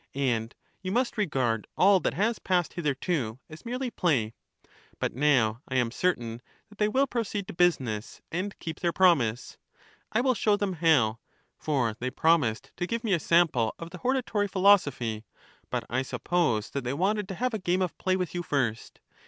And 0.15 0.55
you 0.81 0.91
must 0.91 1.15
regard 1.15 1.67
all 1.77 1.99
that 1.99 2.15
has 2.15 2.39
passed 2.39 2.73
hitherto 2.73 3.37
as 3.47 3.63
merely 3.67 3.91
play. 3.91 4.33
But 4.97 5.13
now 5.13 5.61
I 5.67 5.75
am 5.75 5.91
certain 5.91 6.41
that 6.69 6.79
they 6.79 6.87
will 6.87 7.05
proceed 7.05 7.45
to 7.47 7.53
business, 7.53 8.19
and 8.31 8.57
keep 8.57 8.79
their 8.79 8.91
promise 8.91 9.59
(I 10.11 10.21
will 10.21 10.33
show 10.33 10.57
them 10.57 10.73
how); 10.73 11.19
for 11.55 11.95
they 11.99 12.09
promised 12.09 12.71
to 12.77 12.87
give 12.87 13.03
me 13.03 13.13
a 13.13 13.19
sample 13.19 13.75
of 13.77 13.91
the 13.91 13.99
hortatory 13.99 14.47
philosophy, 14.47 15.23
but 15.69 15.83
I 15.87 16.01
suppose 16.01 16.71
that 16.71 16.83
they 16.83 16.93
wanted 16.95 17.27
to 17.27 17.35
have 17.35 17.53
a 17.53 17.59
game 17.59 17.83
of 17.83 17.95
play 17.99 18.15
with 18.15 18.33
you 18.33 18.41
first. 18.41 18.99